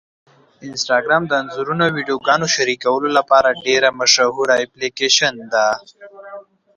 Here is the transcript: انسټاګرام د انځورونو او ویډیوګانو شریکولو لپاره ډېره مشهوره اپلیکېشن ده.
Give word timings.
انسټاګرام 0.67 1.23
د 1.27 1.31
انځورونو 1.41 1.81
او 1.87 1.93
ویډیوګانو 1.97 2.47
شریکولو 2.55 3.07
لپاره 3.17 3.59
ډېره 3.65 3.89
مشهوره 3.99 4.55
اپلیکېشن 4.65 5.33
ده. 5.53 5.67